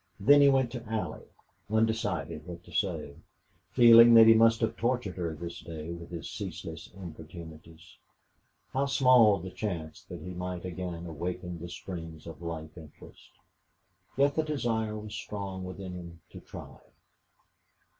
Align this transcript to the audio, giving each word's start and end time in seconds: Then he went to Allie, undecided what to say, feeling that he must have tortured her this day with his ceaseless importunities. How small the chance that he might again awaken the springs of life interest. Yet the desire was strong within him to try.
Then 0.19 0.41
he 0.41 0.49
went 0.49 0.71
to 0.71 0.83
Allie, 0.89 1.27
undecided 1.69 2.47
what 2.47 2.63
to 2.63 2.71
say, 2.71 3.17
feeling 3.69 4.15
that 4.15 4.25
he 4.25 4.33
must 4.33 4.59
have 4.61 4.75
tortured 4.75 5.15
her 5.15 5.35
this 5.35 5.59
day 5.59 5.91
with 5.93 6.09
his 6.09 6.27
ceaseless 6.27 6.89
importunities. 6.95 7.97
How 8.73 8.87
small 8.87 9.37
the 9.37 9.51
chance 9.51 10.01
that 10.09 10.21
he 10.23 10.33
might 10.33 10.65
again 10.65 11.05
awaken 11.05 11.59
the 11.59 11.69
springs 11.69 12.25
of 12.25 12.41
life 12.41 12.75
interest. 12.79 13.29
Yet 14.17 14.33
the 14.33 14.41
desire 14.43 14.97
was 14.97 15.13
strong 15.13 15.63
within 15.65 15.93
him 15.93 16.21
to 16.31 16.39
try. 16.39 16.79